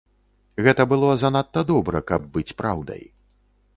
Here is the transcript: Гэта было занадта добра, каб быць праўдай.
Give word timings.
Гэта 0.67 0.85
было 0.93 1.09
занадта 1.23 1.65
добра, 1.73 2.03
каб 2.13 2.21
быць 2.39 2.55
праўдай. 2.63 3.03